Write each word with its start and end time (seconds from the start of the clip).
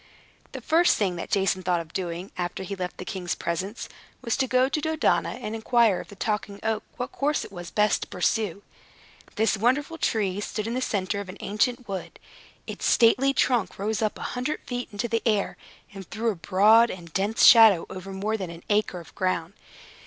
The 0.53 0.61
first 0.61 0.97
thing 0.97 1.15
that 1.17 1.29
Jason 1.29 1.61
thought 1.61 1.79
of 1.79 1.93
doing, 1.93 2.31
after 2.35 2.63
he 2.63 2.75
left 2.75 2.97
the 2.97 3.05
king's 3.05 3.35
presence, 3.35 3.87
was 4.23 4.35
to 4.37 4.47
go 4.47 4.67
to 4.67 4.81
Dodona, 4.81 5.33
and 5.35 5.53
inquire 5.53 5.99
of 5.99 6.07
the 6.07 6.15
Talking 6.15 6.59
Oak 6.63 6.81
what 6.97 7.11
course 7.11 7.45
it 7.45 7.51
was 7.51 7.69
best 7.69 8.01
to 8.01 8.07
pursue. 8.07 8.63
This 9.35 9.55
wonderful 9.55 9.99
tree 9.99 10.41
stood 10.41 10.65
in 10.65 10.73
the 10.73 10.81
center 10.81 11.19
of 11.19 11.29
an 11.29 11.37
ancient 11.39 11.87
wood. 11.87 12.17
Its 12.65 12.83
stately 12.87 13.31
trunk 13.31 13.77
rose 13.77 14.01
up 14.01 14.17
a 14.17 14.23
hundred 14.33 14.61
feet 14.61 14.89
into 14.91 15.07
the 15.07 15.21
air, 15.23 15.55
and 15.93 16.09
threw 16.09 16.31
a 16.31 16.35
broad 16.35 16.89
and 16.89 17.13
dense 17.13 17.45
shadow 17.45 17.85
over 17.87 18.11
more 18.11 18.37
than 18.37 18.49
an 18.49 18.63
acre 18.71 18.99
of 19.01 19.13
ground. 19.13 19.53